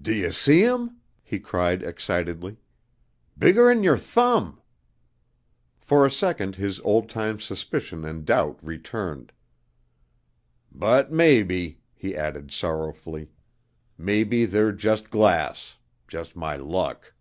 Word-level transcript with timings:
"D' 0.00 0.08
ye 0.22 0.30
see 0.30 0.64
'em?" 0.64 1.02
he 1.22 1.38
cried 1.38 1.82
excitedly. 1.82 2.56
"Bigger 3.36 3.68
'n 3.70 3.82
yer 3.82 3.98
thumb?" 3.98 4.62
For 5.78 6.06
a 6.06 6.10
second 6.10 6.56
his 6.56 6.80
old 6.80 7.10
time 7.10 7.38
suspicion 7.38 8.02
and 8.02 8.24
doubt 8.24 8.58
returned. 8.64 9.30
"But 10.72 11.12
maybe," 11.12 11.80
he 11.94 12.16
added 12.16 12.50
sorrowfully, 12.50 13.28
"maybe 13.98 14.46
they're 14.46 14.72
jus' 14.72 15.02
glass. 15.02 15.76
Jus' 16.08 16.34
my 16.34 16.56
luck." 16.56 17.12